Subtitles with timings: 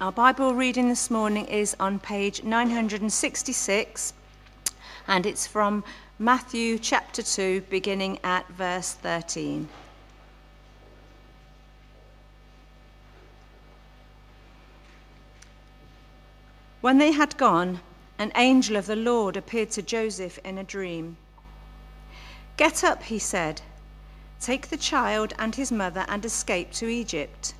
[0.00, 4.12] Our Bible reading this morning is on page 966
[5.08, 5.84] and it's from
[6.18, 9.68] Matthew chapter 2, beginning at verse 13.
[16.80, 17.80] When they had gone,
[18.18, 21.16] an angel of the Lord appeared to Joseph in a dream.
[22.56, 23.62] Get up, he said.
[24.40, 27.54] Take the child and his mother and escape to Egypt.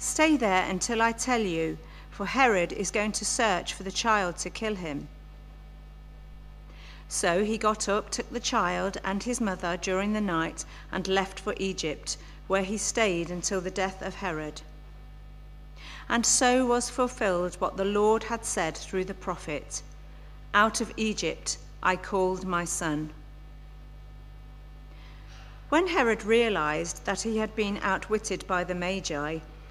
[0.00, 1.76] Stay there until I tell you,
[2.10, 5.08] for Herod is going to search for the child to kill him.
[7.06, 11.38] So he got up, took the child and his mother during the night, and left
[11.38, 14.62] for Egypt, where he stayed until the death of Herod.
[16.08, 19.82] And so was fulfilled what the Lord had said through the prophet
[20.54, 23.10] Out of Egypt I called my son.
[25.68, 29.40] When Herod realized that he had been outwitted by the Magi,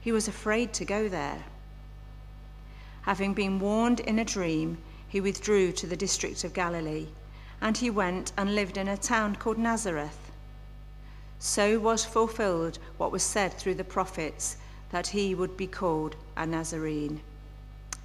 [0.00, 1.44] he was afraid to go there.
[3.02, 7.08] Having been warned in a dream, he withdrew to the district of Galilee,
[7.60, 10.28] and he went and lived in a town called Nazareth
[11.38, 14.56] so was fulfilled what was said through the prophets
[14.90, 17.20] that he would be called a Nazarene.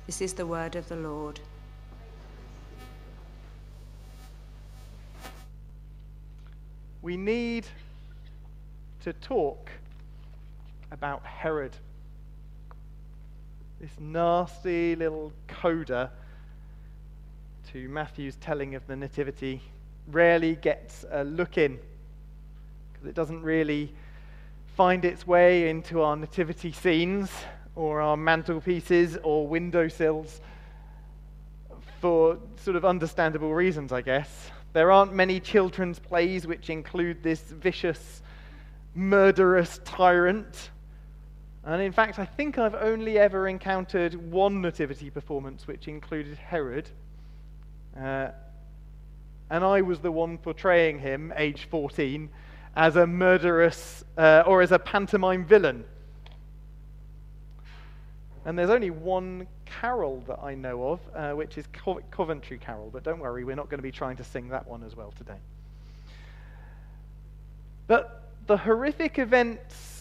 [0.06, 1.40] This is the word of the Lord.
[7.02, 7.66] We need
[9.04, 9.72] to talk
[10.94, 11.76] about Herod.
[13.82, 16.12] This nasty little coda
[17.72, 19.62] to Matthew's telling of the Nativity
[20.08, 21.80] rarely gets a look in
[22.94, 23.92] because it doesn't really
[24.76, 27.30] find its way into our nativity scenes
[27.76, 30.42] or our mantelpieces or windowsills
[32.00, 34.52] for sort of understandable reasons, I guess.
[34.74, 38.22] There aren't many children's plays which include this vicious,
[38.94, 40.70] murderous tyrant.
[41.66, 46.90] And in fact, I think I've only ever encountered one nativity performance which included Herod.
[47.98, 48.30] Uh,
[49.50, 52.30] and I was the one portraying him, age 14,
[52.76, 55.86] as a murderous uh, or as a pantomime villain.
[58.46, 62.90] And there's only one carol that I know of, uh, which is Co- Coventry Carol.
[62.92, 65.14] But don't worry, we're not going to be trying to sing that one as well
[65.18, 65.38] today.
[67.88, 69.93] But the horrific events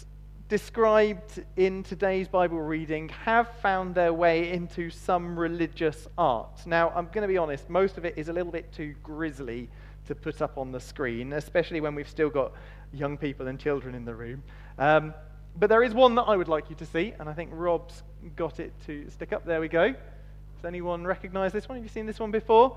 [0.52, 6.66] described in today's Bible reading have found their way into some religious art.
[6.66, 9.70] Now, I'm going to be honest, most of it is a little bit too grisly
[10.08, 12.52] to put up on the screen, especially when we've still got
[12.92, 14.42] young people and children in the room.
[14.76, 15.14] Um,
[15.58, 18.02] but there is one that I would like you to see, and I think Rob's
[18.36, 19.46] got it to stick up.
[19.46, 19.92] There we go.
[19.92, 21.78] Does anyone recognize this one?
[21.78, 22.76] Have you seen this one before?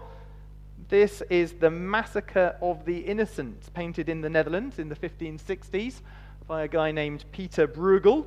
[0.87, 5.99] This is the Massacre of the Innocents, painted in the Netherlands in the 1560s
[6.47, 8.25] by a guy named Peter Bruegel.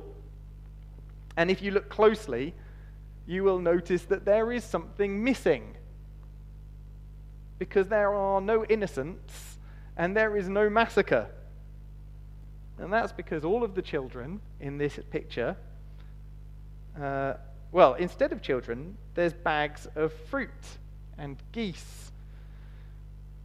[1.37, 2.53] And if you look closely,
[3.25, 5.75] you will notice that there is something missing
[7.59, 9.57] because there are no innocents
[9.97, 11.27] and there is no massacre.
[12.77, 15.55] And that's because all of the children in this picture,
[16.99, 17.33] uh,
[17.71, 20.49] well, instead of children, there's bags of fruit
[21.17, 22.11] and geese.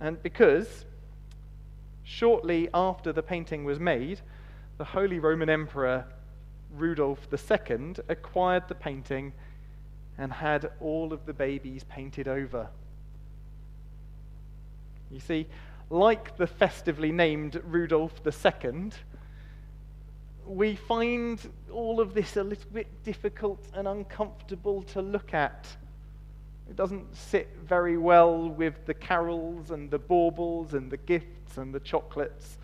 [0.00, 0.84] And because
[2.04, 4.20] shortly after the painting was made,
[4.78, 6.04] the Holy Roman Emperor
[6.72, 9.32] Rudolf II acquired the painting
[10.18, 12.68] and had all of the babies painted over.
[15.10, 15.46] You see,
[15.90, 18.90] like the festively named Rudolf II,
[20.46, 21.40] we find
[21.72, 25.68] all of this a little bit difficult and uncomfortable to look at.
[26.68, 31.74] It doesn't sit very well with the carols and the baubles and the gifts and
[31.74, 32.58] the chocolates.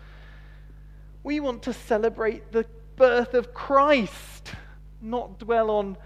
[1.23, 2.65] We want to celebrate the
[2.95, 4.53] birth of Christ,
[5.01, 5.97] not dwell on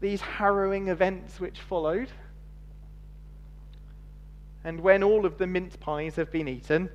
[0.00, 2.08] these harrowing events which followed.
[4.62, 6.88] And when all of the mince pies have been eaten,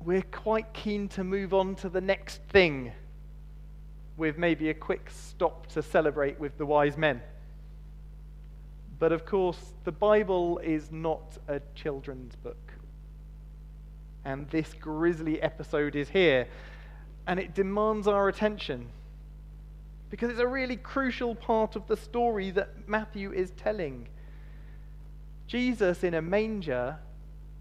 [0.00, 2.92] we're quite keen to move on to the next thing
[4.16, 7.20] with maybe a quick stop to celebrate with the wise men.
[8.98, 12.65] But of course, the Bible is not a children's book.
[14.26, 16.48] And this grisly episode is here.
[17.28, 18.88] And it demands our attention.
[20.10, 24.08] Because it's a really crucial part of the story that Matthew is telling.
[25.46, 26.98] Jesus in a manger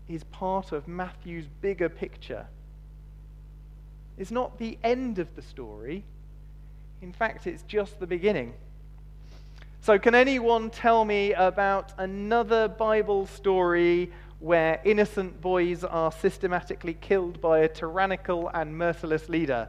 [0.10, 2.48] is part of Matthew's bigger picture.
[4.18, 6.04] It's not the end of the story.
[7.00, 8.56] In fact, it's just the beginning.
[9.82, 17.42] So, can anyone tell me about another Bible story where innocent boys are systematically killed
[17.42, 19.68] by a tyrannical and merciless leader?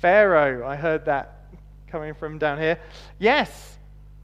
[0.00, 1.46] Pharaoh, I heard that
[1.88, 2.78] coming from down here.
[3.18, 3.78] Yes,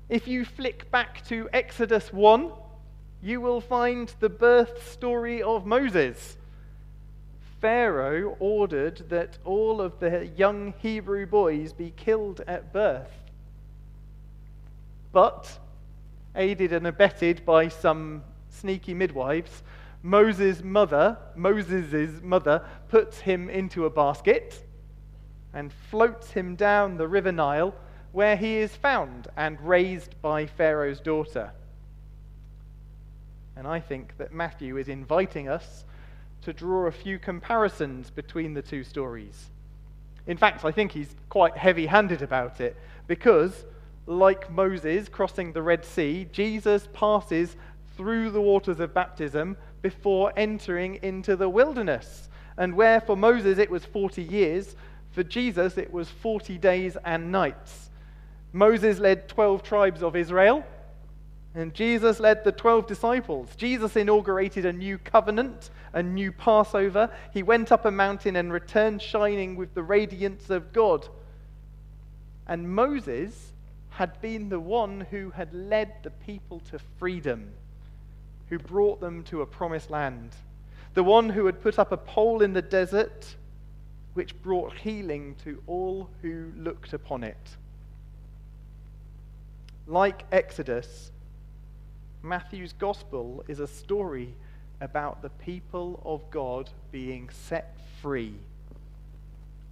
[0.09, 2.53] if you flick back to Exodus 1,
[3.23, 6.37] you will find the birth story of Moses.
[7.61, 13.23] Pharaoh ordered that all of the young Hebrew boys be killed at birth
[15.13, 15.59] but,
[16.35, 19.63] aided and abetted by some sneaky midwives,
[20.03, 24.67] Moses' mother, Moses' mother, puts him into a basket
[25.55, 27.75] and floats him down the river Nile,
[28.11, 31.53] where he is found and raised by Pharaoh's daughter.
[33.57, 35.85] And I think that Matthew is inviting us
[36.43, 39.51] to draw a few comparisons between the two stories.
[40.27, 42.77] In fact, I think he's quite heavy handed about it
[43.07, 43.65] because
[44.07, 47.57] like Moses crossing the Red Sea, Jesus passes
[47.97, 52.29] through the waters of baptism before entering into the wilderness.
[52.57, 54.77] And where for Moses it was 40 years,
[55.11, 57.91] for Jesus it was 40 days and nights.
[58.53, 60.65] Moses led 12 tribes of Israel,
[61.55, 63.55] and Jesus led the 12 disciples.
[63.57, 67.11] Jesus inaugurated a new covenant, a new Passover.
[67.33, 71.09] He went up a mountain and returned shining with the radiance of God.
[72.47, 73.52] And Moses
[74.03, 77.53] had been the one who had led the people to freedom,
[78.49, 80.35] who brought them to a promised land,
[80.95, 83.37] the one who had put up a pole in the desert,
[84.15, 87.57] which brought healing to all who looked upon it.
[89.87, 91.13] Like Exodus,
[92.25, 94.35] Matthew's gospel is a story
[94.81, 98.35] about the people of God being set free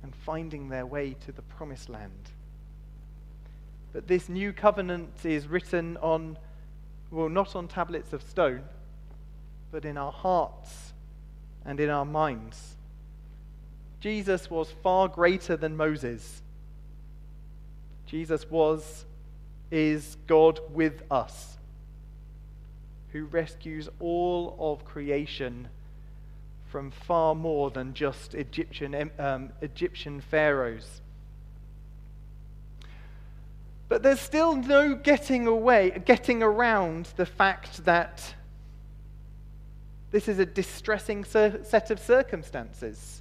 [0.04, 2.30] and finding their way to the promised land.
[3.92, 6.38] But this new covenant is written on,
[7.10, 8.62] well, not on tablets of stone,
[9.72, 10.92] but in our hearts
[11.64, 12.76] and in our minds.
[14.00, 16.42] Jesus was far greater than Moses.
[18.06, 19.04] Jesus was,
[19.70, 21.58] is God with us,
[23.10, 25.68] who rescues all of creation
[26.70, 31.02] from far more than just Egyptian, um, Egyptian pharaohs.
[33.90, 38.36] But there's still no getting away, getting around the fact that
[40.12, 43.20] this is a distressing set of circumstances.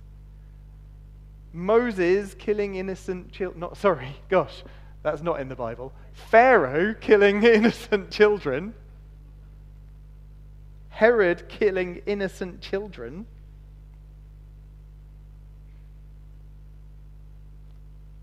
[1.51, 4.63] Moses killing innocent children, not sorry, gosh,
[5.01, 5.91] that's not in the Bible.
[6.13, 8.75] Pharaoh killing innocent children.
[10.89, 13.25] Herod killing innocent children.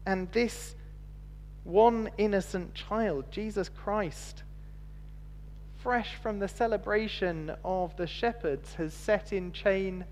[0.07, 0.76] And this
[1.67, 4.45] one innocent child, Jesus Christ,
[5.83, 10.05] fresh from the celebration of the shepherds, has set in chain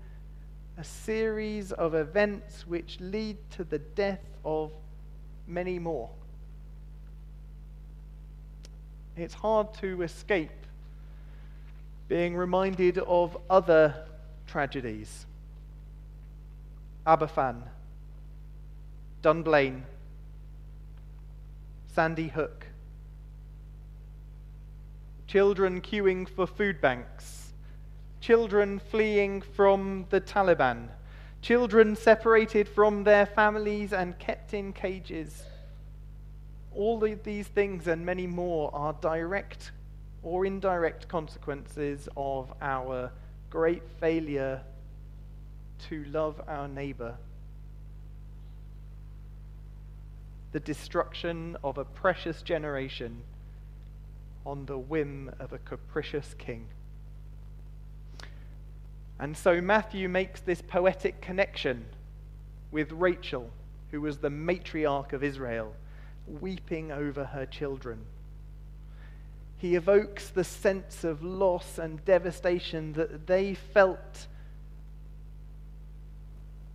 [0.77, 4.71] a series of events which lead to the death of
[5.47, 6.09] many more.
[9.15, 10.51] It's hard to escape
[12.09, 14.05] being reminded of other
[14.45, 15.25] tragedies.
[17.07, 17.61] Aberfan,
[19.21, 19.85] Dunblane,
[21.95, 22.67] Sandy Hook.
[25.27, 27.53] Children queuing for food banks.
[28.19, 30.89] Children fleeing from the Taliban.
[31.41, 35.43] Children separated from their families and kept in cages.
[36.73, 39.71] All of these things and many more are direct
[40.21, 43.09] or indirect consequences of our
[43.49, 44.61] great failure
[45.87, 47.15] to love our neighbor
[50.55, 53.21] the destruction of a precious generation
[54.45, 56.65] on the whim of a capricious king.
[59.19, 61.83] And so Matthew makes this poetic connection
[62.71, 63.49] with Rachel,
[63.91, 65.73] who was the matriarch of Israel,
[66.25, 68.05] weeping over her children.
[69.57, 74.27] He evokes the sense of loss and devastation that they felt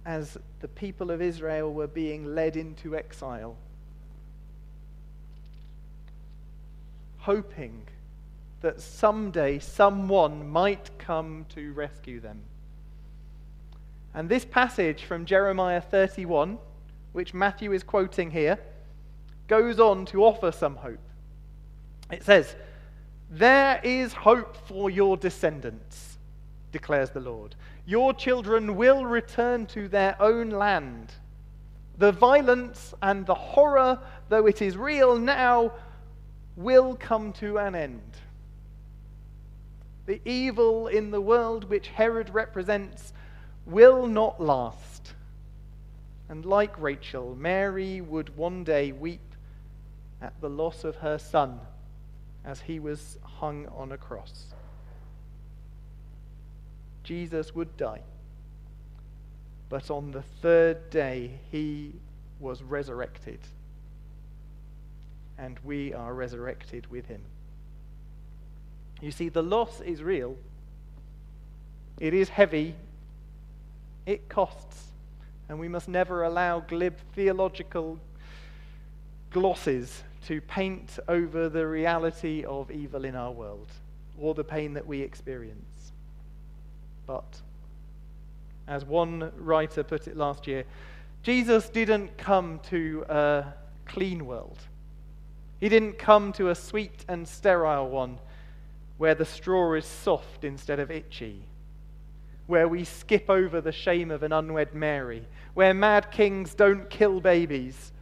[0.05, 3.57] as the people of Israel were being led into exile,
[7.21, 7.83] hoping
[8.61, 12.43] that someday someone might come to rescue them.
[14.15, 16.59] And this passage from Jeremiah 31,
[17.13, 18.59] which Matthew is quoting here,
[19.49, 20.99] goes on to offer some hope.
[22.11, 22.55] It says,
[23.31, 26.19] There is hope for your descendants,
[26.73, 27.55] declares the Lord.
[27.87, 31.13] Your children will return to their own land.
[31.99, 33.99] The violence and the horror,
[34.29, 35.73] though it is real now,
[36.57, 38.13] will come to an end.
[40.07, 43.13] The evil in the world which Herod represents
[43.67, 45.13] will not last.
[46.29, 49.35] And like Rachel, Mary would one day weep
[50.21, 51.61] at the loss of her son
[52.45, 54.47] as he was hung on a cross.
[57.03, 58.03] Jesus would die.
[59.69, 61.93] But on the third day, he
[62.39, 63.41] was resurrected.
[65.41, 67.23] And we are resurrected with him.
[69.01, 70.37] You see, the loss is real,
[71.99, 72.75] it is heavy,
[74.05, 74.89] it costs,
[75.49, 77.99] and we must never allow glib theological
[79.31, 83.69] glosses to paint over the reality of evil in our world
[84.19, 85.93] or the pain that we experience.
[87.07, 87.41] But,
[88.69, 90.65] as one writer put it last year,
[91.23, 93.45] Jesus didn't come to a
[93.87, 94.59] clean world.
[95.61, 98.19] He didn't come to a sweet and sterile one
[98.97, 101.43] where the straw is soft instead of itchy,
[102.47, 107.21] where we skip over the shame of an unwed Mary, where mad kings don't kill
[107.21, 107.93] babies.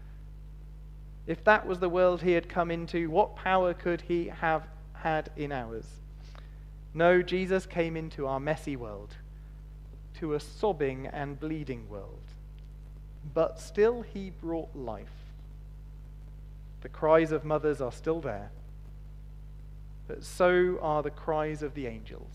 [1.27, 5.31] If that was the world he had come into, what power could he have had
[5.37, 5.87] in ours?
[6.95, 9.15] No, Jesus came into our messy world,
[10.19, 12.23] to a sobbing and bleeding world.
[13.35, 15.27] But still, he brought life.
[16.80, 18.50] The cries of mothers are still there
[20.08, 22.32] but so are the cries of the angels.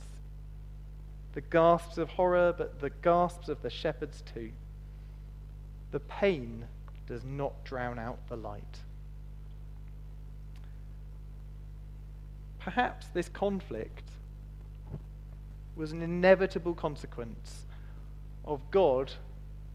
[1.33, 4.51] The gasps of horror, but the gasps of the shepherds too.
[5.91, 6.65] The pain
[7.07, 8.79] does not drown out the light.
[12.59, 14.07] Perhaps this conflict
[15.75, 17.63] was an inevitable consequence
[18.45, 19.11] of God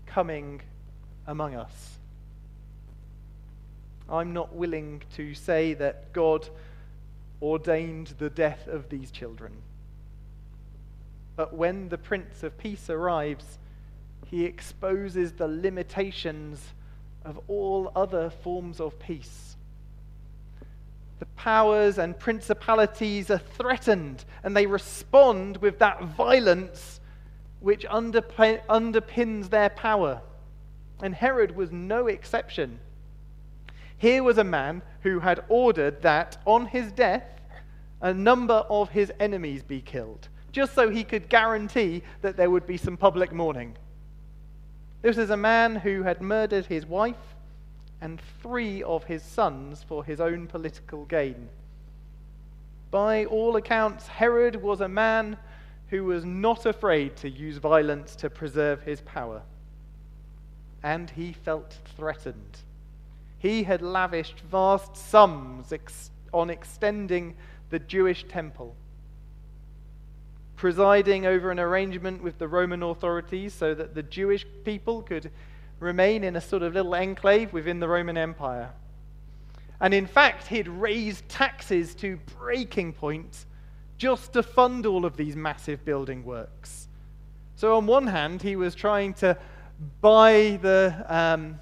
[0.06, 0.62] coming
[1.26, 1.97] among us.
[4.08, 6.48] I'm not willing to say that God
[7.42, 9.52] ordained the death of these children.
[11.36, 13.58] But when the Prince of Peace arrives,
[14.26, 16.74] he exposes the limitations
[17.24, 19.56] of all other forms of peace.
[21.18, 27.00] The powers and principalities are threatened, and they respond with that violence
[27.60, 30.22] which underpin- underpins their power.
[31.02, 32.80] And Herod was no exception.
[33.98, 37.24] Here was a man who had ordered that on his death,
[38.00, 42.66] a number of his enemies be killed, just so he could guarantee that there would
[42.66, 43.76] be some public mourning.
[45.02, 47.34] This is a man who had murdered his wife
[48.00, 51.48] and three of his sons for his own political gain.
[52.92, 55.36] By all accounts, Herod was a man
[55.88, 59.42] who was not afraid to use violence to preserve his power.
[60.84, 62.60] And he felt threatened
[63.38, 67.36] he had lavished vast sums ex- on extending
[67.70, 68.74] the Jewish temple,
[70.56, 75.30] presiding over an arrangement with the Roman authorities so that the Jewish people could
[75.78, 78.70] remain in a sort of little enclave within the Roman Empire.
[79.80, 83.46] And in fact, he'd raised taxes to breaking point
[83.96, 86.88] just to fund all of these massive building works.
[87.54, 89.36] So, on one hand, he was trying to
[90.00, 91.04] buy the.
[91.08, 91.60] Um,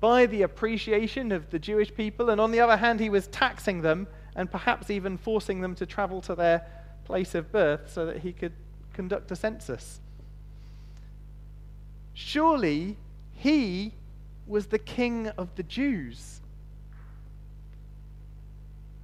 [0.00, 3.82] by the appreciation of the Jewish people, and on the other hand, he was taxing
[3.82, 6.66] them and perhaps even forcing them to travel to their
[7.04, 8.52] place of birth so that he could
[8.94, 10.00] conduct a census.
[12.14, 12.96] Surely
[13.32, 13.92] he
[14.46, 16.40] was the king of the Jews.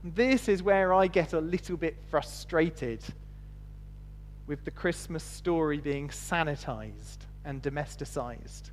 [0.02, 3.00] This is where I get a little bit frustrated
[4.46, 8.70] with the Christmas story being sanitized and domesticized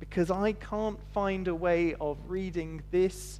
[0.00, 3.38] because I can't find a way of reading this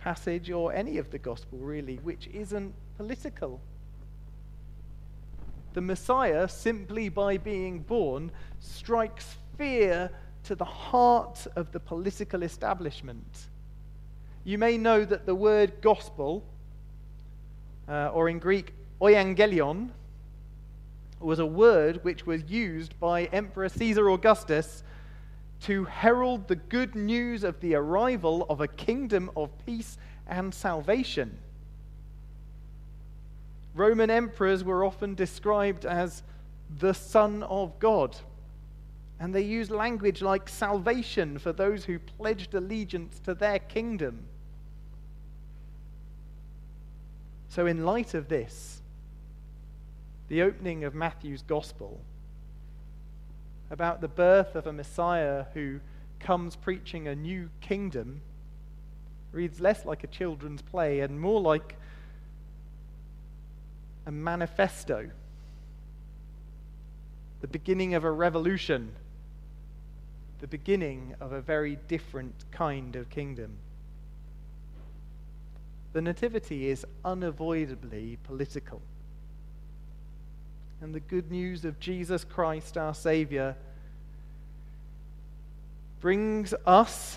[0.00, 3.60] passage or any of the gospel really which isn't political.
[5.74, 8.30] The Messiah, simply by being born,
[8.60, 10.10] strikes fear
[10.44, 13.48] to the heart of the political establishment.
[14.44, 16.44] You may know that the word gospel,
[17.88, 19.90] uh, or in Greek, euangelion,
[21.20, 24.82] was a word which was used by Emperor Caesar Augustus
[25.62, 31.38] to herald the good news of the arrival of a kingdom of peace and salvation.
[33.74, 36.22] Roman emperors were often described as
[36.78, 38.16] the Son of God.
[39.20, 44.24] And they used language like salvation for those who pledged allegiance to their kingdom.
[47.48, 48.82] So, in light of this,
[50.28, 52.00] the opening of Matthew's gospel
[53.72, 55.80] about the birth of a Messiah who
[56.20, 58.20] comes preaching a new kingdom
[59.32, 61.76] reads less like a children's play and more like
[64.04, 65.10] a manifesto,
[67.40, 68.92] the beginning of a revolution,
[70.40, 73.56] the beginning of a very different kind of kingdom.
[75.94, 78.82] The Nativity is unavoidably political.
[80.82, 83.54] And the good news of Jesus Christ, our Saviour,
[86.00, 87.16] brings us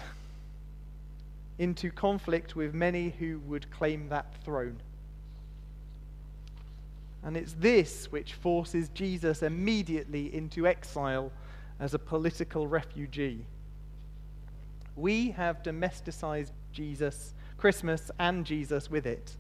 [1.58, 4.78] into conflict with many who would claim that throne.
[7.24, 11.32] And it's this which forces Jesus immediately into exile
[11.80, 13.48] as a political refugee.
[14.96, 19.36] We have domesticized Jesus, Christmas, and Jesus with it.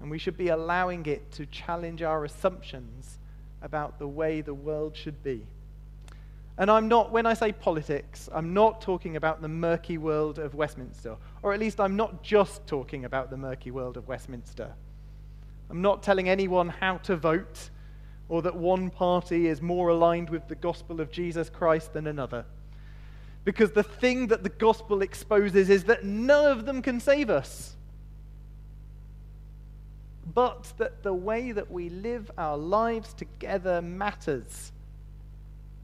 [0.00, 3.18] And we should be allowing it to challenge our assumptions
[3.62, 5.42] about the way the world should be.
[6.58, 10.54] And I'm not, when I say politics, I'm not talking about the murky world of
[10.54, 11.16] Westminster.
[11.42, 14.70] Or at least I'm not just talking about the murky world of Westminster.
[15.70, 17.70] I'm not telling anyone how to vote
[18.28, 22.44] or that one party is more aligned with the gospel of Jesus Christ than another.
[23.44, 27.76] Because the thing that the gospel exposes is that none of them can save us.
[30.34, 34.72] But that the way that we live our lives together matters.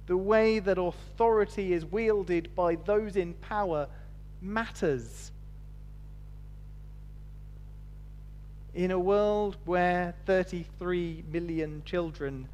[0.06, 3.88] The way that authority is wielded by those in power
[4.40, 5.32] matters.
[8.74, 12.46] In a world where 33 million children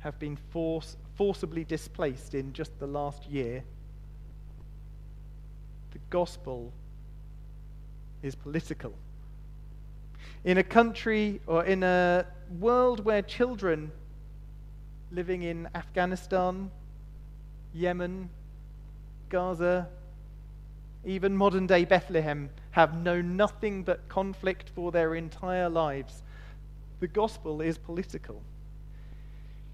[0.00, 3.62] have been force, forcibly displaced in just the last year,
[5.92, 6.72] the gospel
[8.22, 8.92] is political.
[10.44, 12.26] In a country or in a
[12.58, 13.92] world where children
[15.12, 16.72] living in Afghanistan,
[17.72, 18.28] Yemen,
[19.28, 19.88] Gaza,
[21.04, 26.24] even modern day Bethlehem, have known nothing but conflict for their entire lives.
[26.98, 28.42] The gospel is political.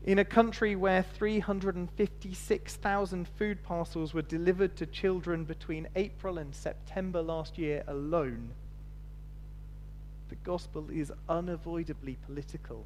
[0.04, 7.22] In a country where 356,000 food parcels were delivered to children between April and September
[7.22, 8.50] last year alone,
[10.28, 12.84] the gospel is unavoidably political.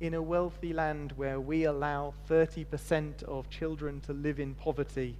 [0.00, 5.16] In a wealthy land where we allow 30% of children to live in poverty,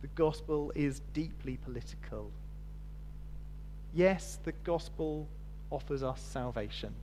[0.00, 2.30] the gospel is deeply political.
[3.92, 5.26] Yes, the gospel
[5.70, 6.94] offers us salvation.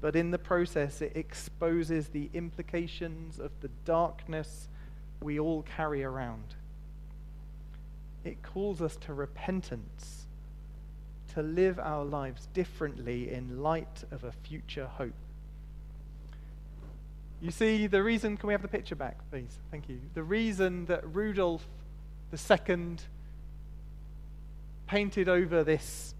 [0.00, 4.68] But in the process, it exposes the implications of the darkness
[5.20, 6.56] we all carry around.
[8.24, 10.26] It calls us to repentance,
[11.34, 15.12] to live our lives differently in light of a future hope.
[17.40, 19.58] You see, the reason, can we have the picture back, please?
[19.72, 19.98] Thank you.
[20.14, 21.66] The reason that Rudolf
[22.32, 22.96] II
[24.86, 26.14] painted over this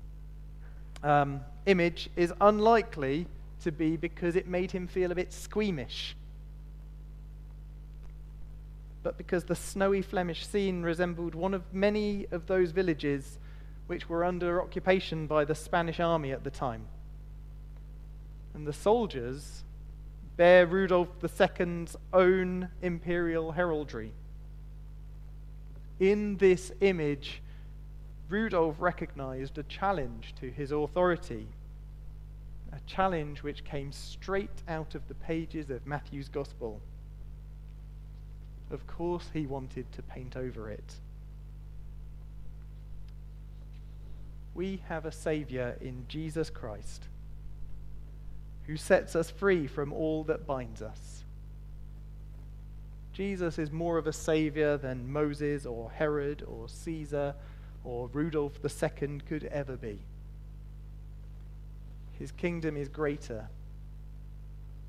[1.04, 3.26] um, image is unlikely
[3.62, 6.16] to be because it made him feel a bit squeamish,
[9.02, 13.38] but because the snowy Flemish scene resembled one of many of those villages
[13.86, 16.86] which were under occupation by the Spanish army at the time.
[18.54, 19.64] And the soldiers
[20.36, 24.12] bear Rudolf II's own imperial heraldry.
[26.00, 27.42] In this image,
[28.28, 31.46] Rudolf recognized a challenge to his authority,
[32.72, 36.80] a challenge which came straight out of the pages of Matthew's Gospel.
[38.72, 40.94] Of course, he wanted to paint over it.
[44.54, 47.04] We have a Savior in Jesus Christ
[48.66, 51.24] who sets us free from all that binds us.
[53.12, 57.35] Jesus is more of a savior than Moses or Herod or Caesar
[57.85, 59.98] or Rudolf II could ever be.
[62.18, 63.48] His kingdom is greater.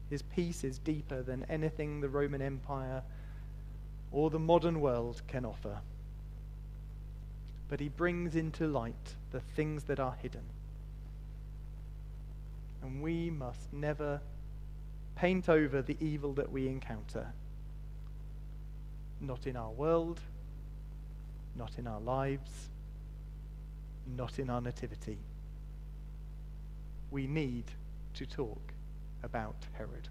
[0.09, 3.03] His peace is deeper than anything the Roman Empire
[4.13, 5.79] or the modern world can offer.
[7.67, 10.43] But he brings into light the things that are hidden.
[12.83, 14.21] And we must never
[15.15, 17.33] paint over the evil that we encounter.
[19.19, 20.19] Not in our world,
[21.55, 22.69] not in our lives,
[24.05, 25.17] not in our nativity.
[27.09, 27.65] We need
[28.15, 28.73] to talk
[29.23, 30.09] about Herod.